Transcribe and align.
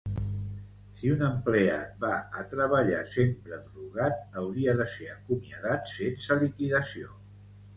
Si 1.01 1.11
un 1.15 1.19
empleat 1.25 1.91
va 2.05 2.13
a 2.39 2.47
treballar 2.53 3.01
sempre 3.17 3.59
drogat 3.67 4.35
hauria 4.43 4.75
de 4.81 4.89
ser 4.97 5.11
acomiadat 5.13 5.93
sense 5.97 6.41
liquidació 6.47 7.15